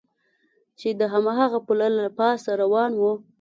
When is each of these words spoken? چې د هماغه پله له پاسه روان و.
چې 0.79 0.89
د 0.99 1.01
هماغه 1.13 1.59
پله 1.67 1.87
له 1.97 2.07
پاسه 2.17 2.51
روان 2.61 2.91
و. 2.97 3.03